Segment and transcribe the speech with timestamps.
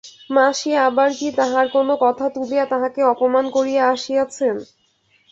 [0.29, 4.55] মাসি আবার কি তাহার কোনো কথা তুলিয়া তাঁহাকে অপমান করিয়া আসিয়াছেন!